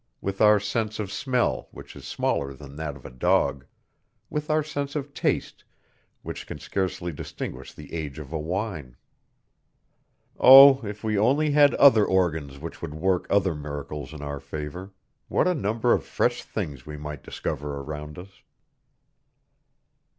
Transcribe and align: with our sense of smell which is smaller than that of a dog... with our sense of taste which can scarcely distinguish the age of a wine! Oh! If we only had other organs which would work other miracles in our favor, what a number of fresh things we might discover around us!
with 0.19 0.41
our 0.41 0.59
sense 0.59 0.97
of 0.99 1.11
smell 1.11 1.67
which 1.69 1.95
is 1.95 2.07
smaller 2.07 2.53
than 2.55 2.75
that 2.75 2.95
of 2.95 3.05
a 3.05 3.09
dog... 3.11 3.67
with 4.31 4.49
our 4.49 4.63
sense 4.63 4.95
of 4.95 5.13
taste 5.13 5.63
which 6.23 6.47
can 6.47 6.57
scarcely 6.57 7.11
distinguish 7.11 7.71
the 7.71 7.93
age 7.93 8.17
of 8.17 8.33
a 8.33 8.39
wine! 8.39 8.95
Oh! 10.39 10.83
If 10.83 11.03
we 11.03 11.19
only 11.19 11.51
had 11.51 11.75
other 11.75 12.03
organs 12.03 12.57
which 12.57 12.81
would 12.81 12.95
work 12.95 13.27
other 13.29 13.53
miracles 13.53 14.11
in 14.11 14.23
our 14.23 14.39
favor, 14.39 14.91
what 15.27 15.47
a 15.47 15.53
number 15.53 15.93
of 15.93 16.03
fresh 16.03 16.41
things 16.41 16.83
we 16.83 16.97
might 16.97 17.21
discover 17.21 17.79
around 17.79 18.17
us! 18.17 18.41